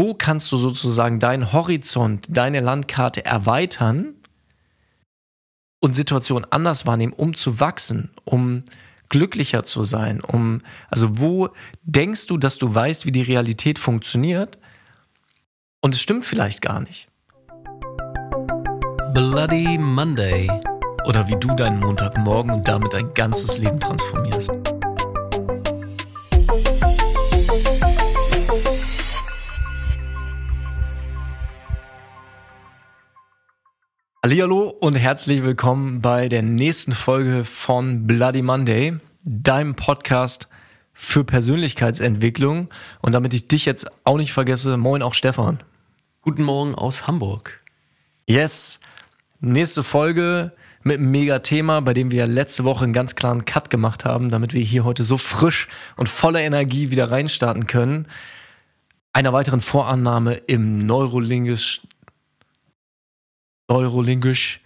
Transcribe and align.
wo 0.00 0.14
kannst 0.14 0.50
du 0.50 0.56
sozusagen 0.56 1.20
deinen 1.20 1.52
Horizont, 1.52 2.26
deine 2.30 2.60
Landkarte 2.60 3.22
erweitern 3.22 4.14
und 5.78 5.94
Situationen 5.94 6.50
anders 6.50 6.86
wahrnehmen, 6.86 7.12
um 7.12 7.36
zu 7.36 7.60
wachsen, 7.60 8.08
um 8.24 8.64
glücklicher 9.10 9.62
zu 9.62 9.84
sein, 9.84 10.22
um, 10.22 10.62
also 10.88 11.20
wo 11.20 11.50
denkst 11.82 12.28
du, 12.28 12.38
dass 12.38 12.56
du 12.56 12.74
weißt, 12.74 13.04
wie 13.04 13.12
die 13.12 13.20
Realität 13.20 13.78
funktioniert 13.78 14.56
und 15.82 15.94
es 15.94 16.00
stimmt 16.00 16.24
vielleicht 16.24 16.62
gar 16.62 16.80
nicht. 16.80 17.08
Bloody 19.12 19.76
Monday. 19.76 20.50
Oder 21.04 21.28
wie 21.28 21.36
du 21.38 21.54
deinen 21.54 21.80
Montagmorgen 21.80 22.52
und 22.52 22.66
damit 22.68 22.94
dein 22.94 23.12
ganzes 23.12 23.58
Leben 23.58 23.80
transformierst. 23.80 24.69
Hallihallo 34.22 34.68
und 34.68 34.96
herzlich 34.96 35.42
willkommen 35.42 36.02
bei 36.02 36.28
der 36.28 36.42
nächsten 36.42 36.92
Folge 36.92 37.42
von 37.46 38.06
Bloody 38.06 38.42
Monday, 38.42 38.98
deinem 39.24 39.76
Podcast 39.76 40.50
für 40.92 41.24
Persönlichkeitsentwicklung. 41.24 42.68
Und 43.00 43.14
damit 43.14 43.32
ich 43.32 43.48
dich 43.48 43.64
jetzt 43.64 43.86
auch 44.04 44.18
nicht 44.18 44.34
vergesse, 44.34 44.76
moin 44.76 45.00
auch 45.00 45.14
Stefan. 45.14 45.62
Guten 46.20 46.42
Morgen 46.42 46.74
aus 46.74 47.06
Hamburg. 47.06 47.62
Yes, 48.26 48.80
nächste 49.40 49.82
Folge 49.82 50.52
mit 50.82 50.98
einem 50.98 51.10
Mega-Thema, 51.10 51.80
bei 51.80 51.94
dem 51.94 52.10
wir 52.10 52.26
letzte 52.26 52.64
Woche 52.64 52.84
einen 52.84 52.92
ganz 52.92 53.14
klaren 53.14 53.46
Cut 53.46 53.70
gemacht 53.70 54.04
haben, 54.04 54.28
damit 54.28 54.52
wir 54.52 54.62
hier 54.62 54.84
heute 54.84 55.02
so 55.02 55.16
frisch 55.16 55.66
und 55.96 56.10
voller 56.10 56.42
Energie 56.42 56.90
wieder 56.90 57.10
reinstarten 57.10 57.66
können. 57.66 58.06
Einer 59.14 59.32
weiteren 59.32 59.62
Vorannahme 59.62 60.34
im 60.34 60.84
Neurolingisch 60.84 61.80
Neurolingisch 63.70 64.60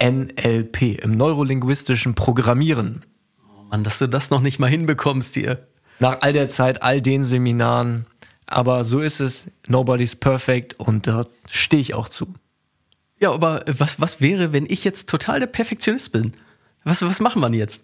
NLP, 0.00 1.02
im 1.02 1.16
neurolinguistischen 1.16 2.14
Programmieren. 2.14 3.04
Oh 3.44 3.64
Mann, 3.70 3.82
dass 3.82 3.98
du 3.98 4.08
das 4.08 4.30
noch 4.30 4.40
nicht 4.40 4.60
mal 4.60 4.70
hinbekommst 4.70 5.34
hier. 5.34 5.66
Nach 5.98 6.18
all 6.20 6.32
der 6.32 6.48
Zeit, 6.48 6.80
all 6.82 7.02
den 7.02 7.24
Seminaren. 7.24 8.06
Aber 8.46 8.84
so 8.84 9.00
ist 9.00 9.18
es. 9.18 9.50
Nobody's 9.66 10.14
perfect 10.14 10.78
und 10.78 11.08
da 11.08 11.26
stehe 11.50 11.80
ich 11.80 11.94
auch 11.94 12.08
zu. 12.08 12.32
Ja, 13.18 13.32
aber 13.32 13.64
was, 13.66 14.00
was 14.00 14.20
wäre, 14.20 14.52
wenn 14.52 14.66
ich 14.66 14.84
jetzt 14.84 15.08
total 15.08 15.40
der 15.40 15.48
Perfektionist 15.48 16.12
bin? 16.12 16.32
Was, 16.84 17.02
was 17.02 17.18
machen 17.18 17.42
wir 17.42 17.50
jetzt? 17.50 17.82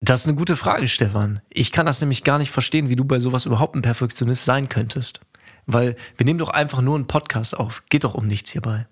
Das 0.00 0.22
ist 0.22 0.26
eine 0.26 0.36
gute 0.36 0.56
Frage, 0.56 0.88
Stefan. 0.88 1.40
Ich 1.48 1.70
kann 1.70 1.86
das 1.86 2.00
nämlich 2.00 2.24
gar 2.24 2.38
nicht 2.38 2.50
verstehen, 2.50 2.90
wie 2.90 2.96
du 2.96 3.04
bei 3.04 3.20
sowas 3.20 3.46
überhaupt 3.46 3.76
ein 3.76 3.82
Perfektionist 3.82 4.44
sein 4.44 4.68
könntest. 4.68 5.20
Weil 5.66 5.96
wir 6.16 6.26
nehmen 6.26 6.38
doch 6.38 6.50
einfach 6.50 6.80
nur 6.80 6.94
einen 6.94 7.06
Podcast 7.06 7.56
auf. 7.56 7.82
Geht 7.88 8.04
doch 8.04 8.14
um 8.14 8.26
nichts 8.26 8.52
hierbei. 8.52 8.86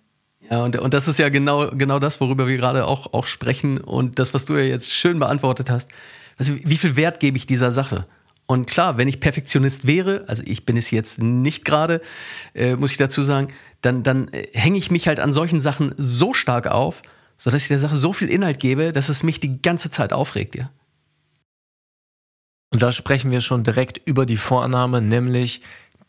Ja, 0.51 0.65
und, 0.65 0.77
und 0.79 0.93
das 0.93 1.09
ist 1.09 1.19
ja 1.19 1.29
genau, 1.29 1.71
genau 1.71 1.99
das, 1.99 2.21
worüber 2.21 2.47
wir 2.47 2.57
gerade 2.57 2.87
auch, 2.87 3.13
auch 3.13 3.27
sprechen. 3.27 3.79
Und 3.79 4.19
das, 4.19 4.35
was 4.35 4.45
du 4.45 4.55
ja 4.55 4.65
jetzt 4.65 4.93
schön 4.93 5.19
beantwortet 5.19 5.71
hast. 5.71 5.91
Also, 6.39 6.55
wie 6.63 6.77
viel 6.77 6.97
Wert 6.97 7.21
gebe 7.21 7.37
ich 7.37 7.47
dieser 7.47 7.73
Sache? 7.73 8.07
Und 8.47 8.67
klar, 8.67 8.99
wenn 8.99 9.09
ich 9.09 9.21
Perfektionist 9.21 9.87
wäre, 9.87 10.25
also 10.27 10.43
ich 10.45 10.67
bin 10.67 10.77
es 10.77 10.91
jetzt 10.91 11.21
nicht 11.21 11.65
gerade, 11.65 12.03
äh, 12.55 12.77
muss 12.77 12.91
ich 12.91 12.99
dazu 12.99 13.23
sagen, 13.23 13.49
dann, 13.81 14.03
dann 14.03 14.29
äh, 14.29 14.47
hänge 14.53 14.79
ich 14.79 14.91
mich 14.91 15.09
halt 15.09 15.21
an 15.21 15.33
solchen 15.33 15.61
Sachen 15.61 15.95
so 15.97 16.35
stark 16.35 16.67
auf, 16.67 17.03
sodass 17.37 17.63
ich 17.63 17.69
der 17.69 17.79
Sache 17.79 17.97
so 17.97 18.13
viel 18.13 18.29
Inhalt 18.29 18.61
gebe, 18.61 18.93
dass 18.93 19.09
es 19.09 19.23
mich 19.23 19.41
die 19.41 19.63
ganze 19.63 19.91
Zeit 19.91 20.13
aufregt, 20.13 20.55
ja. 20.55 20.71
Und 22.71 22.83
da 22.83 22.91
sprechen 22.91 23.31
wir 23.31 23.43
schon 23.43 23.65
direkt 23.65 24.01
über 24.07 24.25
die 24.25 24.39
Vorannahme, 24.39 25.03
nämlich 25.03 25.61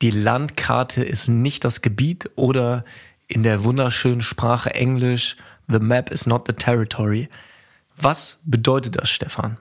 die 0.04 0.12
Landkarte 0.12 1.02
ist 1.02 1.30
nicht 1.30 1.64
das 1.64 1.82
Gebiet 1.82 2.30
oder 2.36 2.84
in 3.28 3.42
der 3.42 3.64
wunderschönen 3.64 4.22
Sprache 4.22 4.76
Englisch, 4.76 5.38
the 5.70 5.80
map 5.80 6.12
is 6.12 6.28
not 6.28 6.44
the 6.46 6.54
territory. 6.54 7.30
Was 7.96 8.38
bedeutet 8.44 8.98
das, 8.98 9.10
Stefan? 9.10 9.58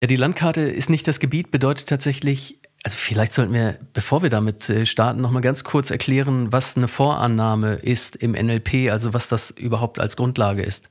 Ja, 0.00 0.06
die 0.06 0.14
Landkarte 0.14 0.60
ist 0.60 0.90
nicht 0.90 1.08
das 1.08 1.18
Gebiet, 1.18 1.50
bedeutet 1.50 1.88
tatsächlich, 1.88 2.60
also 2.84 2.96
vielleicht 2.96 3.32
sollten 3.32 3.52
wir, 3.52 3.80
bevor 3.92 4.22
wir 4.22 4.30
damit 4.30 4.68
äh, 4.70 4.86
starten, 4.86 5.20
nochmal 5.20 5.42
ganz 5.42 5.64
kurz 5.64 5.90
erklären, 5.90 6.52
was 6.52 6.76
eine 6.76 6.86
Vorannahme 6.86 7.74
ist 7.74 8.14
im 8.14 8.30
NLP, 8.30 8.92
also 8.92 9.12
was 9.12 9.28
das 9.28 9.50
überhaupt 9.50 9.98
als 9.98 10.14
Grundlage 10.14 10.62
ist. 10.62 10.88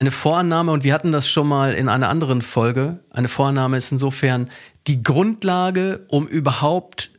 Eine 0.00 0.10
Vorannahme, 0.10 0.72
und 0.72 0.82
wir 0.82 0.94
hatten 0.94 1.12
das 1.12 1.28
schon 1.28 1.46
mal 1.46 1.74
in 1.74 1.88
einer 1.88 2.08
anderen 2.08 2.42
Folge, 2.42 3.00
eine 3.10 3.28
Vorannahme 3.28 3.76
ist 3.76 3.92
insofern 3.92 4.50
die 4.86 5.02
Grundlage, 5.02 6.00
um 6.08 6.26
überhaupt 6.26 7.10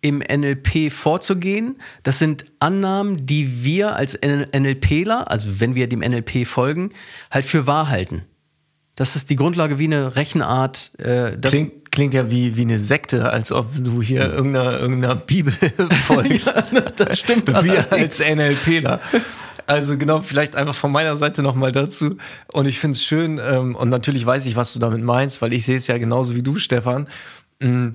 im 0.00 0.18
NLP 0.18 0.92
vorzugehen. 0.92 1.80
Das 2.02 2.18
sind 2.18 2.44
Annahmen, 2.58 3.24
die 3.24 3.64
wir 3.64 3.94
als 3.94 4.18
NLPler, 4.20 5.30
also 5.30 5.60
wenn 5.60 5.74
wir 5.74 5.88
dem 5.88 6.00
NLP 6.00 6.46
folgen, 6.46 6.90
halt 7.30 7.44
für 7.44 7.66
wahr 7.66 7.88
halten. 7.88 8.24
Das 8.96 9.16
ist 9.16 9.30
die 9.30 9.36
Grundlage 9.36 9.78
wie 9.78 9.84
eine 9.84 10.16
Rechenart. 10.16 10.90
Äh, 10.98 11.38
klingt, 11.40 11.90
klingt 11.92 12.14
ja 12.14 12.30
wie, 12.30 12.56
wie 12.56 12.62
eine 12.62 12.78
Sekte, 12.78 13.30
als 13.30 13.50
ob 13.50 13.68
du 13.78 14.02
hier 14.02 14.30
irgendeiner, 14.30 14.78
irgendeiner 14.78 15.14
Bibel 15.14 15.54
folgst. 16.06 16.54
ja, 16.72 16.80
das 16.80 17.18
stimmt. 17.18 17.48
Wir 17.62 17.90
als 17.90 18.18
NLPler. 18.18 19.00
Also 19.66 19.96
genau, 19.96 20.20
vielleicht 20.20 20.56
einfach 20.56 20.74
von 20.74 20.92
meiner 20.92 21.16
Seite 21.16 21.42
nochmal 21.42 21.72
dazu. 21.72 22.16
Und 22.52 22.66
ich 22.66 22.78
finde 22.78 22.96
es 22.96 23.04
schön 23.04 23.38
ähm, 23.42 23.74
und 23.74 23.88
natürlich 23.88 24.24
weiß 24.24 24.46
ich, 24.46 24.56
was 24.56 24.72
du 24.72 24.78
damit 24.78 25.02
meinst, 25.02 25.42
weil 25.42 25.52
ich 25.52 25.64
sehe 25.64 25.76
es 25.76 25.86
ja 25.86 25.98
genauso 25.98 26.34
wie 26.34 26.42
du, 26.42 26.56
Stefan. 26.56 27.08
Mm, 27.60 27.90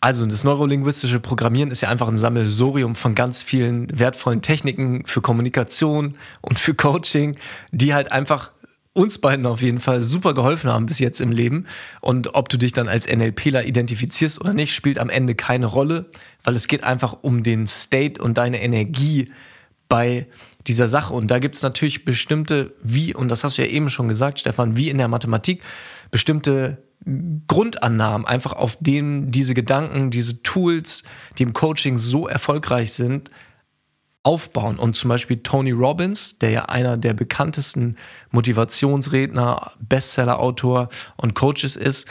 also 0.00 0.24
das 0.24 0.44
neurolinguistische 0.44 1.20
Programmieren 1.20 1.70
ist 1.70 1.82
ja 1.82 1.90
einfach 1.90 2.08
ein 2.08 2.16
Sammelsorium 2.16 2.94
von 2.94 3.14
ganz 3.14 3.42
vielen 3.42 3.86
wertvollen 3.98 4.40
Techniken 4.40 5.04
für 5.04 5.20
Kommunikation 5.20 6.16
und 6.40 6.58
für 6.58 6.74
Coaching, 6.74 7.36
die 7.70 7.92
halt 7.92 8.10
einfach 8.10 8.50
uns 8.92 9.18
beiden 9.18 9.46
auf 9.46 9.62
jeden 9.62 9.78
Fall 9.78 10.00
super 10.00 10.34
geholfen 10.34 10.70
haben 10.70 10.86
bis 10.86 10.98
jetzt 10.98 11.20
im 11.20 11.30
Leben. 11.30 11.66
Und 12.00 12.34
ob 12.34 12.48
du 12.48 12.56
dich 12.56 12.72
dann 12.72 12.88
als 12.88 13.06
NLPler 13.06 13.64
identifizierst 13.64 14.40
oder 14.40 14.52
nicht, 14.52 14.74
spielt 14.74 14.98
am 14.98 15.10
Ende 15.10 15.34
keine 15.34 15.66
Rolle, 15.66 16.06
weil 16.44 16.56
es 16.56 16.66
geht 16.66 16.82
einfach 16.82 17.18
um 17.22 17.42
den 17.42 17.66
State 17.66 18.22
und 18.22 18.38
deine 18.38 18.62
Energie 18.62 19.30
bei 19.88 20.26
dieser 20.66 20.88
Sache. 20.88 21.14
Und 21.14 21.30
da 21.30 21.38
gibt 21.38 21.56
es 21.56 21.62
natürlich 21.62 22.04
bestimmte, 22.04 22.74
wie, 22.82 23.14
und 23.14 23.28
das 23.28 23.44
hast 23.44 23.58
du 23.58 23.62
ja 23.62 23.68
eben 23.68 23.90
schon 23.90 24.08
gesagt, 24.08 24.40
Stefan, 24.40 24.76
wie 24.76 24.90
in 24.90 24.98
der 24.98 25.08
Mathematik, 25.08 25.62
bestimmte 26.10 26.82
Grundannahmen, 27.46 28.26
einfach 28.26 28.52
auf 28.52 28.76
denen 28.78 29.30
diese 29.30 29.54
Gedanken, 29.54 30.10
diese 30.10 30.42
Tools, 30.42 31.02
die 31.38 31.44
im 31.44 31.52
Coaching 31.52 31.96
so 31.96 32.28
erfolgreich 32.28 32.92
sind, 32.92 33.30
aufbauen. 34.22 34.78
Und 34.78 34.96
zum 34.96 35.08
Beispiel 35.08 35.38
Tony 35.38 35.70
Robbins, 35.70 36.38
der 36.38 36.50
ja 36.50 36.64
einer 36.66 36.98
der 36.98 37.14
bekanntesten 37.14 37.96
Motivationsredner, 38.30 39.72
Bestseller-Autor 39.80 40.90
und 41.16 41.34
Coaches 41.34 41.76
ist, 41.76 42.06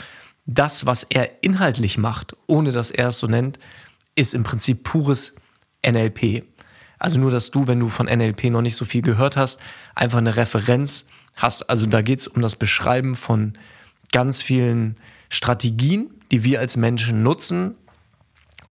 das, 0.46 0.86
was 0.86 1.04
er 1.04 1.44
inhaltlich 1.44 1.98
macht, 1.98 2.36
ohne 2.48 2.72
dass 2.72 2.90
er 2.90 3.08
es 3.08 3.18
so 3.18 3.28
nennt, 3.28 3.60
ist 4.16 4.34
im 4.34 4.42
Prinzip 4.42 4.82
pures 4.82 5.34
NLP. 5.86 6.44
Also 7.00 7.18
nur, 7.18 7.30
dass 7.30 7.50
du, 7.50 7.66
wenn 7.66 7.80
du 7.80 7.88
von 7.88 8.06
NLP 8.06 8.44
noch 8.44 8.60
nicht 8.60 8.76
so 8.76 8.84
viel 8.84 9.02
gehört 9.02 9.36
hast, 9.36 9.58
einfach 9.94 10.18
eine 10.18 10.36
Referenz 10.36 11.06
hast. 11.34 11.68
Also 11.70 11.86
da 11.86 12.02
geht 12.02 12.20
es 12.20 12.28
um 12.28 12.42
das 12.42 12.56
Beschreiben 12.56 13.16
von 13.16 13.54
ganz 14.12 14.42
vielen 14.42 14.96
Strategien, 15.30 16.12
die 16.30 16.44
wir 16.44 16.60
als 16.60 16.76
Menschen 16.76 17.22
nutzen, 17.22 17.74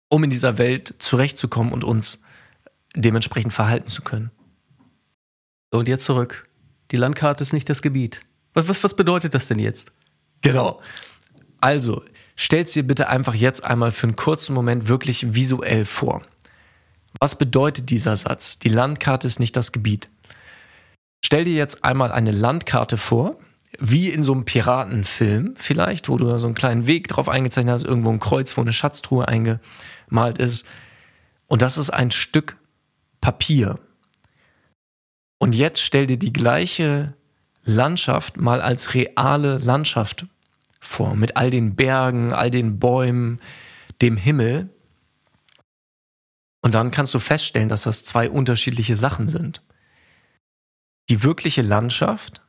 um 0.08 0.24
in 0.24 0.30
dieser 0.30 0.56
Welt 0.56 0.94
zurechtzukommen 0.98 1.72
und 1.72 1.84
uns 1.84 2.20
dementsprechend 2.96 3.52
verhalten 3.52 3.88
zu 3.88 4.02
können. 4.02 4.30
So, 5.70 5.80
und 5.80 5.88
jetzt 5.88 6.04
zurück. 6.04 6.48
Die 6.92 6.96
Landkarte 6.96 7.42
ist 7.42 7.52
nicht 7.52 7.68
das 7.68 7.82
Gebiet. 7.82 8.22
Was, 8.54 8.68
was, 8.68 8.82
was 8.82 8.96
bedeutet 8.96 9.34
das 9.34 9.48
denn 9.48 9.58
jetzt? 9.58 9.92
Genau. 10.40 10.80
Also, 11.60 12.02
stell's 12.36 12.72
dir 12.72 12.86
bitte 12.86 13.08
einfach 13.08 13.34
jetzt 13.34 13.64
einmal 13.64 13.90
für 13.90 14.06
einen 14.06 14.16
kurzen 14.16 14.54
Moment 14.54 14.88
wirklich 14.88 15.34
visuell 15.34 15.84
vor. 15.84 16.22
Was 17.20 17.36
bedeutet 17.36 17.90
dieser 17.90 18.16
Satz? 18.16 18.58
Die 18.58 18.68
Landkarte 18.68 19.26
ist 19.26 19.40
nicht 19.40 19.56
das 19.56 19.72
Gebiet. 19.72 20.08
Stell 21.24 21.44
dir 21.44 21.54
jetzt 21.54 21.84
einmal 21.84 22.12
eine 22.12 22.32
Landkarte 22.32 22.96
vor, 22.96 23.38
wie 23.78 24.08
in 24.08 24.22
so 24.22 24.32
einem 24.32 24.44
Piratenfilm 24.44 25.54
vielleicht, 25.56 26.08
wo 26.08 26.16
du 26.16 26.38
so 26.38 26.46
einen 26.46 26.54
kleinen 26.54 26.86
Weg 26.86 27.08
drauf 27.08 27.28
eingezeichnet 27.28 27.74
hast, 27.74 27.84
irgendwo 27.84 28.10
ein 28.10 28.20
Kreuz, 28.20 28.56
wo 28.56 28.60
eine 28.60 28.72
Schatztruhe 28.72 29.26
eingemalt 29.26 30.38
ist. 30.38 30.66
Und 31.46 31.62
das 31.62 31.78
ist 31.78 31.90
ein 31.90 32.10
Stück 32.10 32.56
Papier. 33.20 33.78
Und 35.38 35.54
jetzt 35.54 35.82
stell 35.82 36.06
dir 36.06 36.18
die 36.18 36.32
gleiche 36.32 37.14
Landschaft 37.64 38.36
mal 38.36 38.60
als 38.60 38.94
reale 38.94 39.58
Landschaft 39.58 40.26
vor, 40.80 41.14
mit 41.14 41.36
all 41.36 41.50
den 41.50 41.74
Bergen, 41.74 42.32
all 42.32 42.50
den 42.50 42.78
Bäumen, 42.78 43.40
dem 44.02 44.16
Himmel. 44.16 44.68
Und 46.64 46.74
dann 46.74 46.90
kannst 46.90 47.12
du 47.12 47.18
feststellen, 47.18 47.68
dass 47.68 47.82
das 47.82 48.04
zwei 48.04 48.30
unterschiedliche 48.30 48.96
Sachen 48.96 49.28
sind. 49.28 49.60
Die 51.10 51.22
wirkliche 51.22 51.60
Landschaft, 51.60 52.40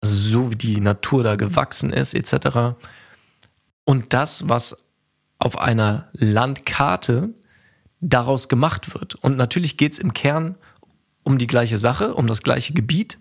also 0.00 0.14
so 0.14 0.50
wie 0.50 0.56
die 0.56 0.80
Natur 0.80 1.22
da 1.22 1.36
gewachsen 1.36 1.92
ist, 1.92 2.14
etc. 2.14 2.74
Und 3.84 4.14
das, 4.14 4.48
was 4.48 4.82
auf 5.36 5.58
einer 5.58 6.08
Landkarte 6.14 7.34
daraus 8.00 8.48
gemacht 8.48 8.94
wird. 8.94 9.16
Und 9.16 9.36
natürlich 9.36 9.76
geht 9.76 9.92
es 9.92 9.98
im 9.98 10.14
Kern 10.14 10.54
um 11.22 11.36
die 11.36 11.46
gleiche 11.46 11.76
Sache, 11.76 12.14
um 12.14 12.26
das 12.26 12.42
gleiche 12.42 12.72
Gebiet. 12.72 13.18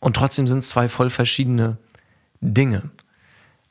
Und 0.00 0.16
trotzdem 0.16 0.48
sind 0.48 0.60
es 0.60 0.68
zwei 0.68 0.88
voll 0.88 1.10
verschiedene 1.10 1.76
Dinge. 2.40 2.90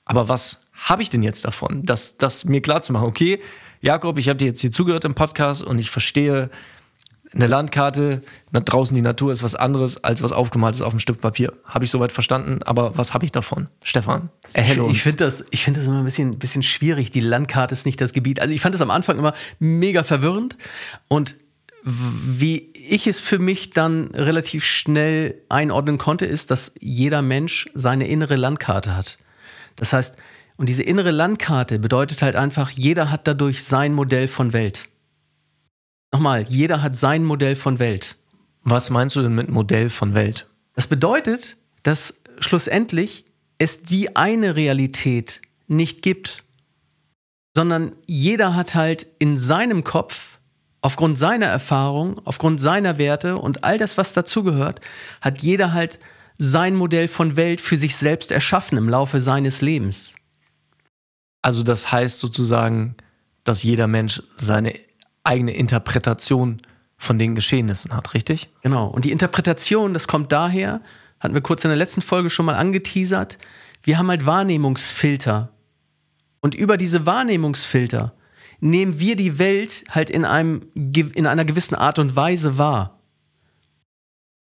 Aber 0.05 0.27
was 0.27 0.61
habe 0.73 1.01
ich 1.01 1.09
denn 1.09 1.23
jetzt 1.23 1.43
davon? 1.43 1.87
Das, 1.87 2.17
das 2.17 2.45
mir 2.45 2.61
klar 2.61 2.83
zu 2.83 2.93
machen, 2.93 3.07
okay, 3.07 3.41
Jakob, 3.81 4.17
ich 4.17 4.29
habe 4.29 4.37
dir 4.37 4.45
jetzt 4.45 4.61
hier 4.61 4.71
zugehört 4.71 5.05
im 5.05 5.15
Podcast 5.15 5.63
und 5.63 5.79
ich 5.79 5.89
verstehe, 5.89 6.49
eine 7.33 7.47
Landkarte, 7.47 8.21
draußen 8.51 8.93
die 8.93 9.01
Natur 9.01 9.31
ist 9.31 9.41
was 9.41 9.55
anderes 9.55 10.03
als 10.03 10.21
was 10.21 10.33
aufgemaltes 10.33 10.81
auf 10.81 10.93
einem 10.93 10.99
Stück 10.99 11.21
Papier. 11.21 11.53
Habe 11.65 11.85
ich 11.85 11.91
soweit 11.91 12.11
verstanden, 12.11 12.61
aber 12.63 12.97
was 12.97 13.13
habe 13.13 13.25
ich 13.25 13.31
davon? 13.31 13.67
Stefan, 13.83 14.29
erhelle 14.53 14.83
uns. 14.83 14.93
Ich 14.93 15.03
finde 15.03 15.25
das, 15.25 15.45
ich 15.49 15.63
find 15.63 15.77
das 15.77 15.85
immer 15.85 15.99
ein 15.99 16.05
bisschen, 16.05 16.37
bisschen 16.37 16.61
schwierig. 16.61 17.09
Die 17.11 17.21
Landkarte 17.21 17.73
ist 17.73 17.85
nicht 17.85 18.01
das 18.01 18.13
Gebiet. 18.13 18.41
Also 18.41 18.53
ich 18.53 18.61
fand 18.61 18.75
das 18.75 18.81
am 18.81 18.91
Anfang 18.91 19.17
immer 19.17 19.33
mega 19.59 20.03
verwirrend 20.03 20.57
und 21.07 21.35
wie 21.83 22.69
ich 22.73 23.07
es 23.07 23.21
für 23.21 23.39
mich 23.39 23.71
dann 23.71 24.11
relativ 24.13 24.63
schnell 24.63 25.35
einordnen 25.49 25.97
konnte, 25.97 26.25
ist, 26.25 26.51
dass 26.51 26.73
jeder 26.79 27.21
Mensch 27.23 27.69
seine 27.73 28.07
innere 28.07 28.35
Landkarte 28.35 28.95
hat. 28.95 29.17
Das 29.77 29.93
heißt, 29.93 30.15
und 30.61 30.67
diese 30.67 30.83
innere 30.83 31.09
Landkarte 31.09 31.79
bedeutet 31.79 32.21
halt 32.21 32.35
einfach, 32.35 32.69
jeder 32.69 33.09
hat 33.09 33.25
dadurch 33.27 33.63
sein 33.63 33.95
Modell 33.95 34.27
von 34.27 34.53
Welt. 34.53 34.89
Nochmal, 36.13 36.43
jeder 36.43 36.83
hat 36.83 36.95
sein 36.95 37.25
Modell 37.25 37.55
von 37.55 37.79
Welt. 37.79 38.15
Was 38.61 38.91
meinst 38.91 39.15
du 39.15 39.23
denn 39.23 39.33
mit 39.33 39.49
Modell 39.49 39.89
von 39.89 40.13
Welt? 40.13 40.45
Das 40.75 40.85
bedeutet, 40.85 41.57
dass 41.81 42.13
schlussendlich 42.37 43.25
es 43.57 43.81
die 43.81 44.15
eine 44.15 44.55
Realität 44.55 45.41
nicht 45.67 46.03
gibt, 46.03 46.43
sondern 47.55 47.93
jeder 48.05 48.55
hat 48.55 48.75
halt 48.75 49.07
in 49.17 49.39
seinem 49.39 49.83
Kopf, 49.83 50.37
aufgrund 50.81 51.17
seiner 51.17 51.47
Erfahrung, 51.47 52.21
aufgrund 52.23 52.61
seiner 52.61 52.99
Werte 52.99 53.39
und 53.39 53.63
all 53.63 53.79
das, 53.79 53.97
was 53.97 54.13
dazugehört, 54.13 54.79
hat 55.21 55.41
jeder 55.41 55.73
halt 55.73 55.97
sein 56.37 56.75
Modell 56.75 57.07
von 57.07 57.35
Welt 57.35 57.61
für 57.61 57.77
sich 57.77 57.95
selbst 57.95 58.31
erschaffen 58.31 58.77
im 58.77 58.89
Laufe 58.89 59.21
seines 59.21 59.61
Lebens. 59.61 60.13
Also 61.41 61.63
das 61.63 61.91
heißt 61.91 62.19
sozusagen, 62.19 62.95
dass 63.43 63.63
jeder 63.63 63.87
Mensch 63.87 64.21
seine 64.37 64.73
eigene 65.23 65.53
Interpretation 65.53 66.61
von 66.97 67.17
den 67.17 67.33
Geschehnissen 67.33 67.95
hat, 67.95 68.13
richtig? 68.13 68.49
Genau. 68.61 68.87
Und 68.87 69.05
die 69.05 69.11
Interpretation, 69.11 69.93
das 69.93 70.07
kommt 70.07 70.31
daher, 70.31 70.81
hatten 71.19 71.33
wir 71.33 71.41
kurz 71.41 71.63
in 71.63 71.69
der 71.69 71.77
letzten 71.77 72.01
Folge 72.01 72.29
schon 72.29 72.45
mal 72.45 72.55
angeteasert, 72.55 73.37
wir 73.83 73.97
haben 73.97 74.09
halt 74.09 74.25
Wahrnehmungsfilter. 74.25 75.49
Und 76.41 76.53
über 76.53 76.77
diese 76.77 77.05
Wahrnehmungsfilter 77.05 78.13
nehmen 78.59 78.99
wir 78.99 79.15
die 79.15 79.39
Welt 79.39 79.83
halt 79.89 80.09
in, 80.09 80.25
einem, 80.25 80.67
in 80.75 81.25
einer 81.25 81.45
gewissen 81.45 81.75
Art 81.75 81.97
und 81.97 82.15
Weise 82.15 82.57
wahr. 82.59 82.99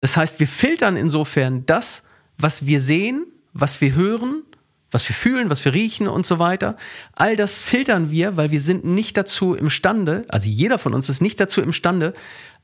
Das 0.02 0.18
heißt, 0.18 0.40
wir 0.40 0.48
filtern 0.48 0.96
insofern 0.98 1.66
das, 1.66 2.04
was 2.38 2.66
wir 2.66 2.80
sehen, 2.80 3.26
was 3.54 3.82
wir 3.82 3.94
hören 3.94 4.44
was 4.92 5.08
wir 5.08 5.16
fühlen, 5.16 5.50
was 5.50 5.64
wir 5.66 5.74
riechen 5.74 6.08
und 6.08 6.26
so 6.26 6.40
weiter. 6.40 6.76
All 7.14 7.36
das 7.36 7.62
filtern 7.62 8.12
wir, 8.12 8.38
weil 8.38 8.52
wir 8.52 8.60
sind 8.60 8.86
nicht 8.86 9.18
dazu 9.18 9.54
imstande, 9.54 10.26
also 10.30 10.50
jeder 10.50 10.80
von 10.80 10.94
uns 10.94 11.10
ist 11.10 11.22
nicht 11.22 11.40
dazu 11.40 11.62
imstande, 11.62 12.14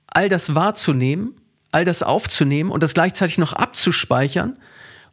all 0.07 0.29
das 0.29 0.55
wahrzunehmen, 0.55 1.35
all 1.71 1.85
das 1.85 2.03
aufzunehmen 2.03 2.71
und 2.71 2.81
das 2.81 2.93
gleichzeitig 2.93 3.37
noch 3.37 3.53
abzuspeichern 3.53 4.57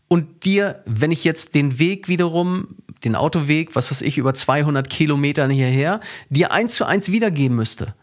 und 0.09 0.45
dir, 0.45 0.83
wenn 0.87 1.11
ich 1.11 1.25
jetzt 1.25 1.55
den 1.55 1.79
Weg 1.79 2.09
wiederum, 2.09 2.77
den 3.05 3.17
Autoweg, 3.17 3.75
was 3.75 3.91
weiß 3.91 4.03
ich, 4.03 4.17
über 4.19 4.33
200 4.33 4.89
Kilometern 4.89 5.51
hierher, 5.51 6.01
dir 6.29 6.53
eins 6.53 6.75
zu 6.75 6.85
eins 6.85 7.11
wiedergeben 7.11 7.57
müsste. 7.57 7.95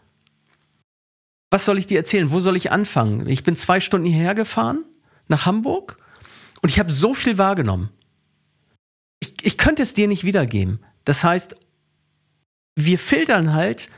Was 1.50 1.64
soll 1.64 1.78
ich 1.78 1.86
dir 1.86 1.98
erzählen? 1.98 2.30
Wo 2.30 2.40
soll 2.40 2.56
ich 2.56 2.70
anfangen? 2.70 3.26
Ich 3.26 3.42
bin 3.42 3.56
zwei 3.56 3.80
Stunden 3.80 4.06
hierher 4.06 4.34
gefahren, 4.34 4.84
nach 5.26 5.46
Hamburg, 5.46 5.96
und 6.62 6.68
ich 6.68 6.78
habe 6.78 6.92
so 6.92 7.14
viel 7.14 7.38
wahrgenommen 7.38 7.88
ich, 9.20 9.34
ich 9.42 9.58
könnte 9.58 9.82
es 9.82 9.94
dir 9.94 10.08
nicht 10.08 10.24
wiedergeben. 10.24 10.80
Das 11.04 11.22
heißt, 11.22 11.56
wir 12.76 12.98
filtern 12.98 13.52
halt 13.52 13.88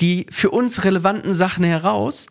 die 0.00 0.26
für 0.30 0.50
uns 0.50 0.84
relevanten 0.84 1.32
Sachen 1.32 1.64
heraus 1.64 2.26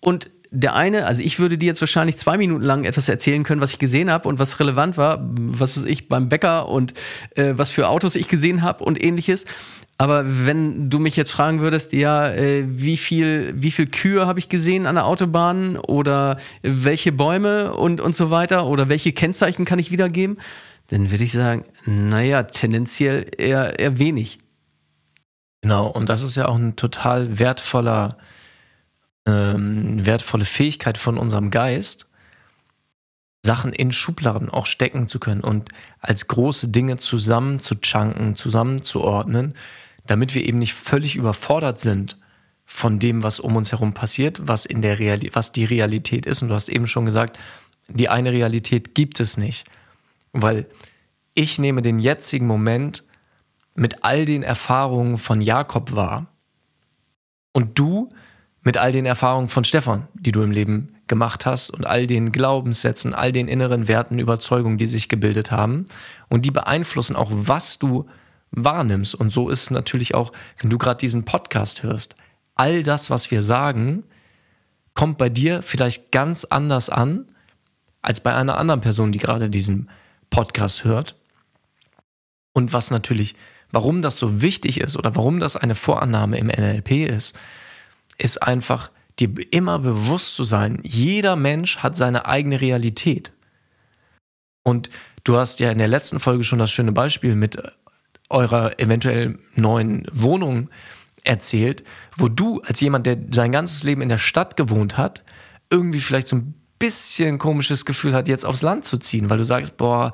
und 0.00 0.30
der 0.52 0.74
eine, 0.74 1.06
also 1.06 1.22
ich 1.22 1.38
würde 1.38 1.56
dir 1.56 1.66
jetzt 1.66 1.80
wahrscheinlich 1.80 2.16
zwei 2.16 2.36
Minuten 2.36 2.64
lang 2.64 2.82
etwas 2.82 3.08
erzählen 3.08 3.44
können, 3.44 3.60
was 3.60 3.72
ich 3.72 3.78
gesehen 3.78 4.10
habe 4.10 4.28
und 4.28 4.40
was 4.40 4.58
relevant 4.58 4.96
war, 4.96 5.20
was 5.22 5.76
weiß 5.76 5.84
ich 5.84 6.08
beim 6.08 6.28
Bäcker 6.28 6.68
und 6.68 6.94
äh, 7.36 7.52
was 7.56 7.70
für 7.70 7.88
Autos 7.88 8.16
ich 8.16 8.26
gesehen 8.26 8.62
habe 8.62 8.82
und 8.82 9.00
ähnliches. 9.02 9.46
Aber 9.96 10.24
wenn 10.26 10.90
du 10.90 10.98
mich 10.98 11.14
jetzt 11.14 11.30
fragen 11.30 11.60
würdest, 11.60 11.92
ja, 11.92 12.30
äh, 12.30 12.64
wie 12.66 12.96
viel, 12.96 13.54
wie 13.54 13.70
viel 13.70 13.86
Kühe 13.86 14.26
habe 14.26 14.40
ich 14.40 14.48
gesehen 14.48 14.86
an 14.86 14.96
der 14.96 15.06
Autobahn 15.06 15.76
oder 15.76 16.38
welche 16.62 17.12
Bäume 17.12 17.74
und, 17.74 18.00
und 18.00 18.16
so 18.16 18.30
weiter 18.30 18.66
oder 18.66 18.88
welche 18.88 19.12
Kennzeichen 19.12 19.64
kann 19.64 19.78
ich 19.78 19.92
wiedergeben, 19.92 20.38
dann 20.90 21.10
würde 21.12 21.24
ich 21.24 21.32
sagen, 21.32 21.64
naja, 21.86 22.42
tendenziell 22.42 23.30
eher, 23.38 23.78
eher 23.78 23.98
wenig. 23.98 24.40
Genau, 25.62 25.86
und 25.86 26.08
das 26.08 26.22
ist 26.22 26.36
ja 26.36 26.48
auch 26.48 26.56
ein 26.56 26.74
total 26.74 27.38
wertvoller, 27.38 28.16
ähm, 29.24 30.04
wertvolle 30.04 30.44
Fähigkeit 30.44 30.98
von 30.98 31.16
unserem 31.16 31.50
Geist, 31.50 32.06
Sachen 33.44 33.72
in 33.72 33.92
Schubladen 33.92 34.50
auch 34.50 34.66
stecken 34.66 35.06
zu 35.06 35.20
können 35.20 35.42
und 35.42 35.68
als 36.00 36.26
große 36.26 36.68
Dinge 36.68 36.96
zusammen 36.96 37.60
zu 37.60 37.76
chunken, 37.76 38.34
zusammenzuordnen, 38.34 39.54
damit 40.06 40.34
wir 40.34 40.44
eben 40.44 40.58
nicht 40.58 40.74
völlig 40.74 41.14
überfordert 41.14 41.78
sind 41.80 42.16
von 42.64 42.98
dem, 42.98 43.22
was 43.22 43.38
um 43.38 43.54
uns 43.56 43.70
herum 43.70 43.94
passiert, 43.94 44.40
was 44.42 44.66
in 44.66 44.82
der 44.82 44.98
Realität, 44.98 45.36
was 45.36 45.52
die 45.52 45.64
Realität 45.64 46.26
ist. 46.26 46.42
Und 46.42 46.48
du 46.48 46.54
hast 46.54 46.68
eben 46.68 46.86
schon 46.86 47.04
gesagt, 47.04 47.38
die 47.88 48.08
eine 48.08 48.32
Realität 48.32 48.94
gibt 48.94 49.20
es 49.20 49.36
nicht. 49.36 49.66
Weil 50.32 50.66
ich 51.34 51.58
nehme 51.58 51.82
den 51.82 51.98
jetzigen 51.98 52.46
Moment 52.46 53.04
mit 53.74 54.04
all 54.04 54.24
den 54.24 54.42
Erfahrungen 54.42 55.18
von 55.18 55.40
Jakob 55.40 55.94
wahr. 55.94 56.26
Und 57.52 57.78
du 57.78 58.10
mit 58.62 58.76
all 58.76 58.92
den 58.92 59.06
Erfahrungen 59.06 59.48
von 59.48 59.64
Stefan, 59.64 60.06
die 60.14 60.32
du 60.32 60.42
im 60.42 60.50
Leben 60.50 60.96
gemacht 61.06 61.46
hast 61.46 61.70
und 61.70 61.86
all 61.86 62.06
den 62.06 62.30
Glaubenssätzen, 62.30 63.14
all 63.14 63.32
den 63.32 63.48
inneren 63.48 63.88
Werten, 63.88 64.18
Überzeugungen, 64.18 64.78
die 64.78 64.86
sich 64.86 65.08
gebildet 65.08 65.50
haben. 65.50 65.86
Und 66.28 66.44
die 66.44 66.50
beeinflussen 66.50 67.16
auch, 67.16 67.30
was 67.32 67.78
du 67.78 68.06
wahrnimmst. 68.50 69.14
Und 69.14 69.32
so 69.32 69.48
ist 69.48 69.62
es 69.62 69.70
natürlich 69.70 70.14
auch, 70.14 70.32
wenn 70.58 70.70
du 70.70 70.78
gerade 70.78 70.98
diesen 70.98 71.24
Podcast 71.24 71.82
hörst. 71.82 72.14
All 72.54 72.82
das, 72.82 73.10
was 73.10 73.30
wir 73.30 73.42
sagen, 73.42 74.04
kommt 74.94 75.18
bei 75.18 75.28
dir 75.28 75.62
vielleicht 75.62 76.12
ganz 76.12 76.44
anders 76.44 76.90
an 76.90 77.26
als 78.02 78.20
bei 78.20 78.34
einer 78.34 78.58
anderen 78.58 78.80
Person, 78.80 79.12
die 79.12 79.18
gerade 79.18 79.50
diesen 79.50 79.88
Podcast 80.30 80.84
hört. 80.84 81.16
Und 82.52 82.72
was 82.72 82.90
natürlich, 82.90 83.34
warum 83.70 84.02
das 84.02 84.16
so 84.16 84.40
wichtig 84.42 84.80
ist 84.80 84.96
oder 84.96 85.14
warum 85.16 85.40
das 85.40 85.56
eine 85.56 85.74
Vorannahme 85.74 86.38
im 86.38 86.46
NLP 86.46 87.08
ist, 87.08 87.36
ist 88.18 88.42
einfach, 88.42 88.90
dir 89.18 89.30
immer 89.50 89.78
bewusst 89.78 90.34
zu 90.34 90.44
sein, 90.44 90.80
jeder 90.82 91.36
Mensch 91.36 91.78
hat 91.78 91.96
seine 91.96 92.26
eigene 92.26 92.60
Realität. 92.60 93.32
Und 94.62 94.90
du 95.24 95.36
hast 95.36 95.60
ja 95.60 95.70
in 95.70 95.78
der 95.78 95.88
letzten 95.88 96.20
Folge 96.20 96.44
schon 96.44 96.58
das 96.58 96.70
schöne 96.70 96.92
Beispiel 96.92 97.34
mit 97.34 97.58
eurer 98.28 98.78
eventuell 98.78 99.38
neuen 99.54 100.06
Wohnung 100.12 100.70
erzählt, 101.24 101.84
wo 102.16 102.28
du 102.28 102.60
als 102.60 102.80
jemand, 102.80 103.06
der 103.06 103.18
sein 103.32 103.52
ganzes 103.52 103.82
Leben 103.82 104.02
in 104.02 104.08
der 104.08 104.18
Stadt 104.18 104.56
gewohnt 104.56 104.96
hat, 104.96 105.22
irgendwie 105.70 106.00
vielleicht 106.00 106.28
so 106.28 106.36
ein 106.36 106.54
bisschen 106.80 107.38
komisches 107.38 107.84
Gefühl 107.84 108.14
hat, 108.14 108.26
jetzt 108.26 108.44
aufs 108.44 108.62
Land 108.62 108.84
zu 108.84 108.98
ziehen, 108.98 109.30
weil 109.30 109.38
du 109.38 109.44
sagst, 109.44 109.76
boah, 109.76 110.12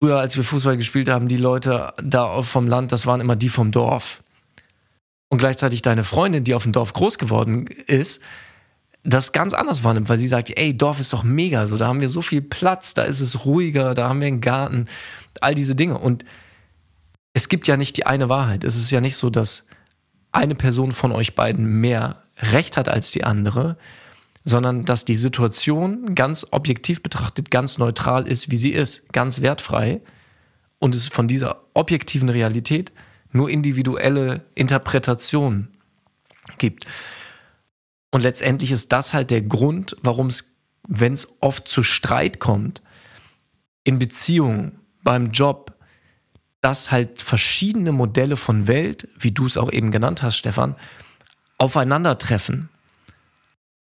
früher, 0.00 0.18
als 0.18 0.36
wir 0.36 0.44
Fußball 0.44 0.78
gespielt 0.78 1.10
haben, 1.10 1.28
die 1.28 1.36
Leute 1.36 1.92
da 2.02 2.40
vom 2.40 2.66
Land, 2.66 2.92
das 2.92 3.06
waren 3.06 3.20
immer 3.20 3.36
die 3.36 3.50
vom 3.50 3.72
Dorf. 3.72 4.22
Und 5.28 5.38
gleichzeitig 5.38 5.82
deine 5.82 6.04
Freundin, 6.04 6.44
die 6.44 6.54
auf 6.54 6.62
dem 6.62 6.72
Dorf 6.72 6.92
groß 6.94 7.18
geworden 7.18 7.66
ist, 7.66 8.22
das 9.02 9.32
ganz 9.32 9.52
anders 9.52 9.84
wahrnimmt, 9.84 10.08
weil 10.08 10.18
sie 10.18 10.28
sagt, 10.28 10.56
ey, 10.56 10.76
Dorf 10.76 11.00
ist 11.00 11.12
doch 11.12 11.24
mega, 11.24 11.66
so, 11.66 11.76
da 11.76 11.86
haben 11.86 12.00
wir 12.00 12.08
so 12.08 12.22
viel 12.22 12.42
Platz, 12.42 12.94
da 12.94 13.02
ist 13.02 13.20
es 13.20 13.44
ruhiger, 13.44 13.94
da 13.94 14.08
haben 14.08 14.20
wir 14.20 14.28
einen 14.28 14.40
Garten, 14.40 14.86
all 15.40 15.54
diese 15.54 15.74
Dinge. 15.74 15.98
Und 15.98 16.24
es 17.32 17.48
gibt 17.48 17.66
ja 17.66 17.76
nicht 17.76 17.96
die 17.96 18.06
eine 18.06 18.28
Wahrheit. 18.28 18.64
Es 18.64 18.76
ist 18.76 18.90
ja 18.90 19.00
nicht 19.00 19.16
so, 19.16 19.28
dass 19.28 19.66
eine 20.32 20.54
Person 20.54 20.92
von 20.92 21.12
euch 21.12 21.34
beiden 21.34 21.80
mehr 21.80 22.22
Recht 22.38 22.76
hat 22.76 22.88
als 22.88 23.10
die 23.10 23.24
andere, 23.24 23.76
sondern 24.48 24.84
dass 24.84 25.04
die 25.04 25.16
Situation 25.16 26.14
ganz 26.14 26.46
objektiv 26.52 27.02
betrachtet 27.02 27.50
ganz 27.50 27.78
neutral 27.78 28.28
ist, 28.28 28.50
wie 28.50 28.56
sie 28.56 28.70
ist, 28.70 29.12
ganz 29.12 29.42
wertfrei 29.42 30.00
und 30.78 30.94
es 30.94 31.08
von 31.08 31.26
dieser 31.26 31.64
objektiven 31.74 32.28
Realität 32.28 32.92
nur 33.32 33.50
individuelle 33.50 34.46
Interpretationen 34.54 35.76
gibt. 36.58 36.86
Und 38.12 38.22
letztendlich 38.22 38.70
ist 38.70 38.92
das 38.92 39.12
halt 39.12 39.32
der 39.32 39.42
Grund, 39.42 39.96
warum 40.02 40.28
es, 40.28 40.56
wenn 40.86 41.12
es 41.12 41.28
oft 41.40 41.66
zu 41.66 41.82
Streit 41.82 42.38
kommt, 42.38 42.82
in 43.82 43.98
Beziehungen, 43.98 44.78
beim 45.02 45.32
Job, 45.32 45.74
dass 46.60 46.92
halt 46.92 47.20
verschiedene 47.20 47.92
Modelle 47.92 48.36
von 48.36 48.68
Welt, 48.68 49.08
wie 49.18 49.32
du 49.32 49.46
es 49.46 49.56
auch 49.56 49.72
eben 49.72 49.90
genannt 49.90 50.22
hast, 50.22 50.36
Stefan, 50.36 50.76
aufeinandertreffen 51.58 52.68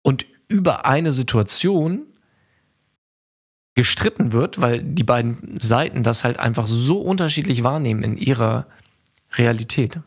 und 0.03 0.27
über 0.51 0.85
eine 0.85 1.13
Situation 1.13 2.07
gestritten 3.75 4.33
wird, 4.33 4.61
weil 4.61 4.83
die 4.83 5.05
beiden 5.05 5.59
Seiten 5.59 6.03
das 6.03 6.25
halt 6.25 6.39
einfach 6.39 6.67
so 6.67 7.01
unterschiedlich 7.01 7.63
wahrnehmen 7.63 8.03
in 8.03 8.17
ihrer 8.17 8.67
Realität. 9.33 10.01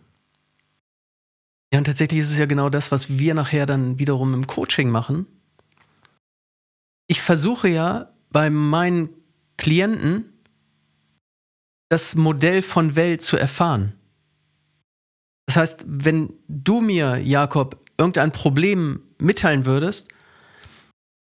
Ja, 1.74 1.80
und 1.80 1.86
tatsächlich 1.86 2.20
ist 2.20 2.32
es 2.32 2.38
ja 2.38 2.46
genau 2.46 2.70
das, 2.70 2.92
was 2.92 3.18
wir 3.18 3.34
nachher 3.34 3.66
dann 3.66 3.98
wiederum 3.98 4.34
im 4.34 4.46
Coaching 4.46 4.90
machen. 4.90 5.26
Ich 7.08 7.22
versuche 7.22 7.68
ja 7.68 8.14
bei 8.30 8.50
meinen 8.50 9.10
Klienten 9.58 10.26
das 11.90 12.16
Modell 12.16 12.62
von 12.62 12.96
Welt 12.96 13.22
zu 13.22 13.38
erfahren. 13.38 13.94
Das 15.46 15.58
heißt, 15.58 15.86
wenn 15.88 16.34
du 16.48 16.82
mir, 16.82 17.18
Jakob, 17.18 17.80
irgendein 17.98 18.32
Problem 18.32 19.02
mitteilen 19.20 19.66
würdest, 19.66 20.13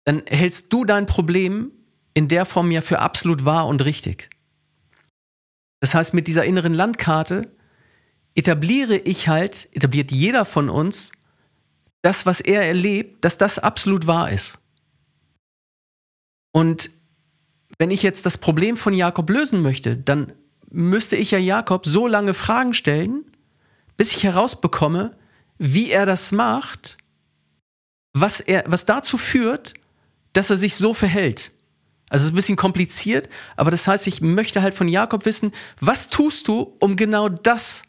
dann 0.04 0.23
hältst 0.26 0.73
du 0.73 0.85
dein 0.85 1.06
Problem 1.06 1.71
in 2.14 2.28
der 2.28 2.44
Form 2.44 2.71
ja 2.71 2.80
für 2.80 2.99
absolut 2.99 3.44
wahr 3.44 3.66
und 3.66 3.85
richtig. 3.85 4.30
Das 5.80 5.94
heißt, 5.94 6.14
mit 6.14 6.28
dieser 6.28 6.44
inneren 6.44 6.75
Landkarte 6.75 7.50
etabliere 8.35 8.97
ich 8.97 9.28
halt, 9.28 9.68
etabliert 9.73 10.11
jeder 10.11 10.44
von 10.44 10.71
uns 10.71 11.12
das, 12.02 12.26
was 12.26 12.40
er 12.40 12.62
erlebt, 12.62 13.25
dass 13.25 13.38
das 13.38 13.59
absolut 13.59 14.06
wahr 14.06 14.30
ist. 14.30 14.59
Und 16.52 16.90
wenn 17.78 17.90
ich 17.90 18.02
jetzt 18.02 18.26
das 18.26 18.38
Problem 18.38 18.76
von 18.76 18.94
Jakob 18.94 19.30
lösen 19.30 19.62
möchte, 19.62 19.97
dann 19.97 20.32
müsste 20.71 21.16
ich 21.16 21.30
ja 21.30 21.38
Jakob 21.38 21.87
so 21.87 22.06
lange 22.06 22.35
Fragen 22.35 22.75
stellen, 22.75 23.25
bis 23.97 24.12
ich 24.12 24.25
herausbekomme, 24.25 25.16
wie 25.59 25.90
er 25.90 26.06
das 26.06 26.32
macht, 26.32 26.97
was, 28.14 28.40
er, 28.40 28.64
was 28.66 28.85
dazu 28.85 29.16
führt, 29.16 29.75
dass 30.33 30.51
er 30.51 30.57
sich 30.57 30.77
so 30.77 30.95
verhält. 30.95 31.53
Also 32.09 32.25
es 32.25 32.29
ist 32.29 32.33
ein 32.33 32.37
bisschen 32.37 32.57
kompliziert, 32.57 33.29
aber 33.57 33.71
das 33.71 33.89
heißt, 33.89 34.07
ich 34.07 34.21
möchte 34.21 34.61
halt 34.61 34.75
von 34.75 34.87
Jakob 34.87 35.25
wissen, 35.25 35.53
was 35.81 36.11
tust 36.11 36.47
du, 36.47 36.77
um 36.79 36.97
genau 36.97 37.29
das 37.31 37.85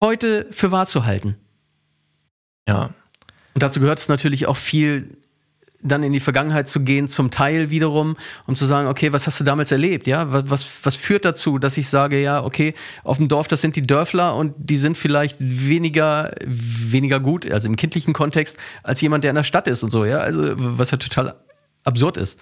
heute 0.00 0.46
für 0.50 0.70
wahr 0.70 0.86
zu 0.86 1.04
halten? 1.04 1.36
Ja. 2.68 2.90
Und 3.54 3.62
dazu 3.62 3.80
gehört 3.80 3.98
es 3.98 4.08
natürlich 4.08 4.46
auch 4.46 4.56
viel 4.56 5.16
dann 5.88 6.02
in 6.02 6.12
die 6.12 6.20
Vergangenheit 6.20 6.68
zu 6.68 6.80
gehen, 6.80 7.08
zum 7.08 7.30
Teil 7.30 7.70
wiederum, 7.70 8.16
um 8.46 8.56
zu 8.56 8.66
sagen, 8.66 8.88
okay, 8.88 9.12
was 9.12 9.26
hast 9.26 9.40
du 9.40 9.44
damals 9.44 9.72
erlebt? 9.72 10.06
Ja, 10.06 10.32
was, 10.32 10.50
was, 10.50 10.66
was 10.82 10.96
führt 10.96 11.24
dazu, 11.24 11.58
dass 11.58 11.76
ich 11.76 11.88
sage, 11.88 12.20
ja, 12.20 12.44
okay, 12.44 12.74
auf 13.04 13.16
dem 13.16 13.28
Dorf, 13.28 13.48
das 13.48 13.60
sind 13.60 13.76
die 13.76 13.86
Dörfler 13.86 14.34
und 14.34 14.54
die 14.58 14.76
sind 14.76 14.96
vielleicht 14.96 15.36
weniger, 15.40 16.32
weniger 16.44 17.20
gut, 17.20 17.50
also 17.50 17.68
im 17.68 17.76
kindlichen 17.76 18.12
Kontext, 18.12 18.56
als 18.82 19.00
jemand, 19.00 19.24
der 19.24 19.30
in 19.30 19.36
der 19.36 19.44
Stadt 19.44 19.68
ist 19.68 19.82
und 19.82 19.90
so, 19.90 20.04
ja, 20.04 20.18
also 20.18 20.42
was 20.56 20.90
ja 20.90 20.98
total 20.98 21.34
absurd 21.84 22.16
ist. 22.16 22.38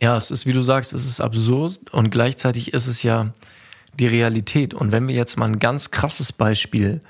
Ja, 0.00 0.16
es 0.16 0.30
ist, 0.30 0.46
wie 0.46 0.52
du 0.52 0.60
sagst, 0.60 0.92
es 0.92 1.06
ist 1.06 1.20
absurd 1.20 1.80
und 1.90 2.10
gleichzeitig 2.10 2.74
ist 2.74 2.86
es 2.86 3.02
ja 3.02 3.32
die 3.98 4.06
Realität. 4.06 4.74
Und 4.74 4.92
wenn 4.92 5.08
wir 5.08 5.14
jetzt 5.14 5.38
mal 5.38 5.46
ein 5.46 5.58
ganz 5.58 5.90
krasses 5.90 6.32
Beispiel 6.32 7.00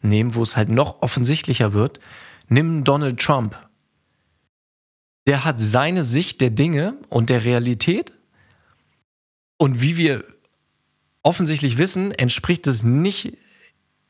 nehmen, 0.00 0.34
wo 0.34 0.42
es 0.42 0.56
halt 0.56 0.68
noch 0.68 1.02
offensichtlicher 1.02 1.72
wird, 1.72 1.98
nimm 2.48 2.84
Donald 2.84 3.18
Trump 3.18 3.56
der 5.26 5.44
hat 5.44 5.60
seine 5.60 6.02
Sicht 6.02 6.40
der 6.40 6.50
Dinge 6.50 6.96
und 7.08 7.30
der 7.30 7.44
Realität. 7.44 8.12
Und 9.58 9.82
wie 9.82 9.96
wir 9.96 10.24
offensichtlich 11.22 11.78
wissen, 11.78 12.12
entspricht 12.12 12.66
es 12.66 12.84
nicht 12.84 13.36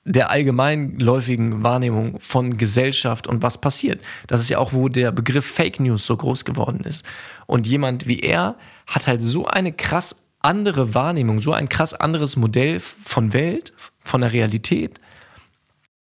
der 0.04 0.30
allgemeinläufigen 0.30 1.64
Wahrnehmung 1.64 2.20
von 2.20 2.58
Gesellschaft 2.58 3.26
und 3.26 3.42
was 3.42 3.60
passiert. 3.60 4.00
Das 4.28 4.40
ist 4.40 4.48
ja 4.50 4.58
auch, 4.58 4.72
wo 4.72 4.88
der 4.88 5.10
Begriff 5.10 5.44
Fake 5.44 5.80
News 5.80 6.06
so 6.06 6.16
groß 6.16 6.44
geworden 6.44 6.80
ist. 6.80 7.04
Und 7.46 7.66
jemand 7.66 8.06
wie 8.06 8.20
er 8.20 8.56
hat 8.86 9.08
halt 9.08 9.22
so 9.22 9.46
eine 9.46 9.72
krass 9.72 10.16
andere 10.40 10.94
Wahrnehmung, 10.94 11.40
so 11.40 11.52
ein 11.52 11.68
krass 11.68 11.92
anderes 11.92 12.36
Modell 12.36 12.78
von 12.78 13.32
Welt, 13.32 13.72
von 13.98 14.20
der 14.20 14.32
Realität, 14.32 15.00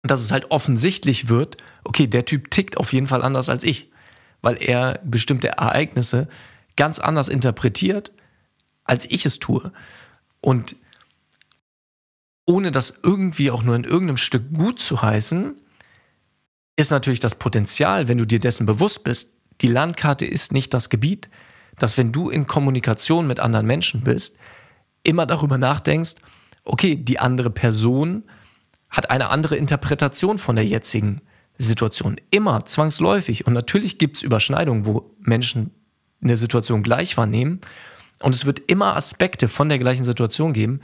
dass 0.03 0.21
es 0.21 0.31
halt 0.31 0.51
offensichtlich 0.51 1.29
wird, 1.29 1.57
okay, 1.85 2.07
der 2.07 2.25
Typ 2.25 2.51
tickt 2.51 2.77
auf 2.77 2.91
jeden 2.91 3.07
Fall 3.07 3.23
anders 3.23 3.47
als 3.47 3.63
ich 3.63 3.91
weil 4.41 4.57
er 4.61 4.99
bestimmte 5.03 5.49
Ereignisse 5.49 6.27
ganz 6.75 6.99
anders 6.99 7.29
interpretiert, 7.29 8.11
als 8.83 9.09
ich 9.09 9.25
es 9.25 9.39
tue. 9.39 9.71
Und 10.41 10.75
ohne 12.45 12.71
das 12.71 12.99
irgendwie 13.01 13.49
auch 13.49 13.63
nur 13.63 13.75
in 13.75 13.83
irgendeinem 13.83 14.17
Stück 14.17 14.53
gut 14.53 14.79
zu 14.79 15.01
heißen, 15.01 15.55
ist 16.75 16.91
natürlich 16.91 17.19
das 17.19 17.35
Potenzial, 17.35 18.07
wenn 18.07 18.17
du 18.17 18.25
dir 18.25 18.39
dessen 18.39 18.65
bewusst 18.65 19.03
bist, 19.03 19.33
die 19.61 19.67
Landkarte 19.67 20.25
ist 20.25 20.51
nicht 20.51 20.73
das 20.73 20.89
Gebiet, 20.89 21.29
dass 21.79 21.97
wenn 21.97 22.11
du 22.11 22.29
in 22.29 22.47
Kommunikation 22.47 23.27
mit 23.27 23.39
anderen 23.39 23.65
Menschen 23.65 24.01
bist, 24.01 24.37
immer 25.03 25.25
darüber 25.25 25.57
nachdenkst, 25.57 26.15
okay, 26.63 26.95
die 26.95 27.19
andere 27.19 27.49
Person 27.49 28.23
hat 28.89 29.09
eine 29.09 29.29
andere 29.29 29.55
Interpretation 29.55 30.37
von 30.37 30.55
der 30.55 30.65
jetzigen 30.65 31.21
Situation. 31.57 32.17
Immer 32.29 32.65
zwangsläufig. 32.65 33.47
Und 33.47 33.53
natürlich 33.53 33.97
gibt 33.97 34.17
es 34.17 34.23
Überschneidungen, 34.23 34.85
wo 34.85 35.11
Menschen 35.19 35.71
eine 36.21 36.37
Situation 36.37 36.83
gleich 36.83 37.17
wahrnehmen. 37.17 37.61
Und 38.21 38.35
es 38.35 38.45
wird 38.45 38.59
immer 38.67 38.95
Aspekte 38.95 39.47
von 39.47 39.69
der 39.69 39.79
gleichen 39.79 40.03
Situation 40.03 40.53
geben, 40.53 40.81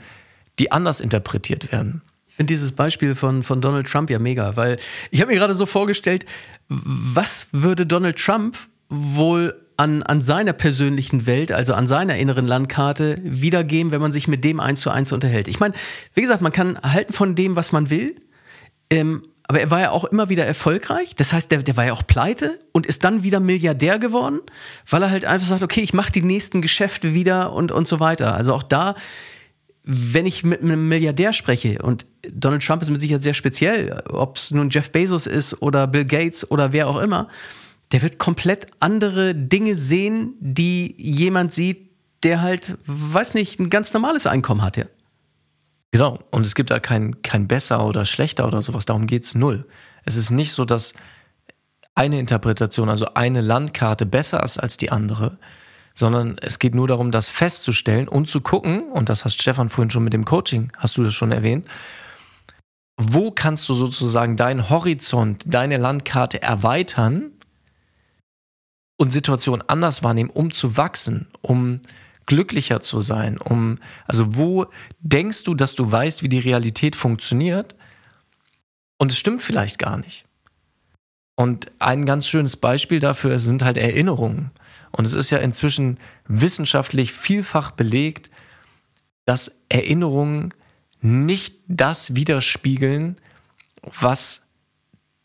die 0.58 0.72
anders 0.72 1.00
interpretiert 1.00 1.72
werden. 1.72 2.02
Ich 2.26 2.36
finde 2.36 2.52
dieses 2.52 2.72
Beispiel 2.72 3.14
von, 3.14 3.42
von 3.42 3.60
Donald 3.60 3.86
Trump 3.86 4.08
ja 4.10 4.18
mega, 4.18 4.56
weil 4.56 4.78
ich 5.10 5.20
habe 5.20 5.32
mir 5.32 5.38
gerade 5.38 5.54
so 5.54 5.66
vorgestellt, 5.66 6.24
was 6.68 7.48
würde 7.52 7.84
Donald 7.84 8.16
Trump 8.18 8.56
wohl 8.88 9.54
an, 9.76 10.02
an 10.02 10.20
seiner 10.20 10.52
persönlichen 10.52 11.26
Welt, 11.26 11.52
also 11.52 11.74
an 11.74 11.86
seiner 11.86 12.16
inneren 12.16 12.46
Landkarte, 12.46 13.18
wiedergeben, 13.22 13.92
wenn 13.92 14.00
man 14.00 14.12
sich 14.12 14.28
mit 14.28 14.44
dem 14.44 14.60
eins 14.60 14.80
zu 14.80 14.90
eins 14.90 15.12
unterhält. 15.12 15.48
Ich 15.48 15.60
meine, 15.60 15.74
wie 16.14 16.20
gesagt, 16.20 16.42
man 16.42 16.52
kann 16.52 16.78
halten 16.82 17.12
von 17.12 17.34
dem, 17.34 17.56
was 17.56 17.72
man 17.72 17.90
will. 17.90 18.16
Ähm, 18.90 19.22
aber 19.48 19.60
er 19.60 19.70
war 19.70 19.80
ja 19.80 19.90
auch 19.90 20.04
immer 20.04 20.28
wieder 20.28 20.46
erfolgreich. 20.46 21.14
Das 21.16 21.32
heißt, 21.32 21.50
der, 21.50 21.62
der 21.62 21.76
war 21.76 21.84
ja 21.84 21.92
auch 21.92 22.06
pleite 22.06 22.58
und 22.72 22.86
ist 22.86 23.04
dann 23.04 23.22
wieder 23.22 23.40
Milliardär 23.40 23.98
geworden, 23.98 24.40
weil 24.88 25.02
er 25.02 25.10
halt 25.10 25.24
einfach 25.24 25.46
sagt, 25.46 25.62
okay, 25.62 25.80
ich 25.80 25.92
mache 25.92 26.12
die 26.12 26.22
nächsten 26.22 26.62
Geschäfte 26.62 27.14
wieder 27.14 27.52
und, 27.52 27.72
und 27.72 27.86
so 27.86 28.00
weiter. 28.00 28.34
Also 28.34 28.54
auch 28.54 28.62
da, 28.62 28.94
wenn 29.84 30.26
ich 30.26 30.44
mit 30.44 30.62
einem 30.62 30.88
Milliardär 30.88 31.32
spreche 31.32 31.82
und 31.82 32.06
Donald 32.30 32.64
Trump 32.64 32.82
ist 32.82 32.90
mit 32.90 33.00
Sicherheit 33.00 33.22
sehr 33.22 33.34
speziell, 33.34 34.02
ob 34.08 34.36
es 34.36 34.52
nun 34.52 34.70
Jeff 34.70 34.90
Bezos 34.90 35.26
ist 35.26 35.60
oder 35.60 35.86
Bill 35.86 36.04
Gates 36.04 36.48
oder 36.50 36.72
wer 36.72 36.88
auch 36.88 37.00
immer, 37.00 37.28
der 37.90 38.02
wird 38.02 38.18
komplett 38.18 38.68
andere 38.80 39.34
Dinge 39.34 39.74
sehen, 39.74 40.34
die 40.40 40.94
jemand 40.96 41.52
sieht, 41.52 41.90
der 42.22 42.40
halt, 42.40 42.78
weiß 42.86 43.34
nicht, 43.34 43.58
ein 43.58 43.70
ganz 43.70 43.92
normales 43.92 44.26
Einkommen 44.26 44.62
hat, 44.62 44.76
ja. 44.76 44.84
Genau, 45.92 46.18
und 46.30 46.46
es 46.46 46.54
gibt 46.54 46.70
da 46.70 46.80
kein, 46.80 47.20
kein 47.20 47.46
besser 47.46 47.84
oder 47.84 48.06
schlechter 48.06 48.46
oder 48.48 48.62
sowas, 48.62 48.86
darum 48.86 49.06
geht's 49.06 49.34
null. 49.34 49.66
Es 50.04 50.16
ist 50.16 50.30
nicht 50.30 50.52
so, 50.52 50.64
dass 50.64 50.94
eine 51.94 52.18
Interpretation, 52.18 52.88
also 52.88 53.12
eine 53.14 53.42
Landkarte 53.42 54.06
besser 54.06 54.42
ist 54.42 54.58
als 54.58 54.78
die 54.78 54.90
andere, 54.90 55.38
sondern 55.94 56.38
es 56.40 56.58
geht 56.58 56.74
nur 56.74 56.88
darum, 56.88 57.10
das 57.10 57.28
festzustellen 57.28 58.08
und 58.08 58.26
zu 58.26 58.40
gucken, 58.40 58.90
und 58.90 59.10
das 59.10 59.26
hast 59.26 59.40
Stefan 59.40 59.68
vorhin 59.68 59.90
schon 59.90 60.04
mit 60.04 60.14
dem 60.14 60.24
Coaching, 60.24 60.72
hast 60.78 60.96
du 60.96 61.04
das 61.04 61.12
schon 61.12 61.30
erwähnt, 61.30 61.66
wo 62.96 63.30
kannst 63.30 63.68
du 63.68 63.74
sozusagen 63.74 64.36
deinen 64.36 64.70
Horizont, 64.70 65.44
deine 65.46 65.76
Landkarte 65.76 66.40
erweitern 66.40 67.32
und 68.96 69.12
Situationen 69.12 69.68
anders 69.68 70.02
wahrnehmen, 70.02 70.30
um 70.30 70.52
zu 70.52 70.78
wachsen, 70.78 71.28
um 71.42 71.80
glücklicher 72.32 72.80
zu 72.80 73.02
sein, 73.02 73.36
um, 73.36 73.78
also 74.06 74.38
wo 74.38 74.64
denkst 75.00 75.44
du, 75.44 75.54
dass 75.54 75.74
du 75.74 75.92
weißt, 75.92 76.22
wie 76.22 76.30
die 76.30 76.38
Realität 76.38 76.96
funktioniert 76.96 77.74
und 78.96 79.12
es 79.12 79.18
stimmt 79.18 79.42
vielleicht 79.42 79.78
gar 79.78 79.98
nicht. 79.98 80.24
Und 81.34 81.70
ein 81.78 82.06
ganz 82.06 82.26
schönes 82.26 82.56
Beispiel 82.56 83.00
dafür 83.00 83.38
sind 83.38 83.62
halt 83.62 83.76
Erinnerungen. 83.76 84.50
Und 84.92 85.06
es 85.06 85.12
ist 85.12 85.28
ja 85.28 85.38
inzwischen 85.38 85.98
wissenschaftlich 86.26 87.12
vielfach 87.12 87.72
belegt, 87.72 88.30
dass 89.26 89.52
Erinnerungen 89.68 90.54
nicht 91.02 91.56
das 91.68 92.14
widerspiegeln, 92.14 93.18
was 93.82 94.40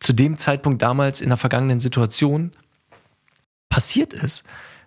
zu 0.02 0.12
dem 0.12 0.38
Zeitpunkt 0.38 0.82
damals 0.82 1.22
in 1.22 1.30
der 1.30 1.38
vergangenen 1.38 1.80
Situation 1.80 2.52
passiert 3.70 4.12
ist. 4.12 4.44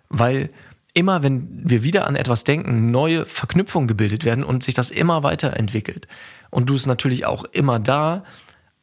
Weil 0.09 0.51
immer, 0.93 1.23
wenn 1.23 1.47
wir 1.69 1.83
wieder 1.83 2.07
an 2.07 2.15
etwas 2.15 2.43
denken, 2.43 2.91
neue 2.91 3.25
Verknüpfungen 3.25 3.87
gebildet 3.87 4.25
werden 4.25 4.43
und 4.43 4.63
sich 4.63 4.73
das 4.73 4.89
immer 4.89 5.23
weiterentwickelt. 5.23 6.07
Und 6.49 6.69
du 6.69 6.75
es 6.75 6.85
natürlich 6.85 7.25
auch 7.25 7.45
immer 7.45 7.79
da 7.79 8.23